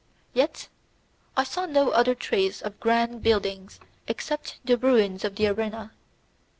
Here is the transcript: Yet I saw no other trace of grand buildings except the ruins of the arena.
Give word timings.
Yet 0.33 0.67
I 1.37 1.43
saw 1.43 1.67
no 1.67 1.91
other 1.91 2.15
trace 2.15 2.63
of 2.63 2.79
grand 2.79 3.21
buildings 3.21 3.79
except 4.07 4.59
the 4.65 4.75
ruins 4.75 5.23
of 5.23 5.35
the 5.35 5.45
arena. 5.45 5.91